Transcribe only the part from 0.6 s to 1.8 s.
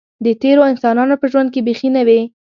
انسانانو په ژوند کې